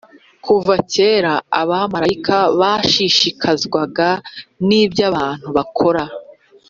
[0.45, 4.09] kuva kera abamarayika bashishikazwaga
[4.67, 6.03] n’ibyo abantu bakora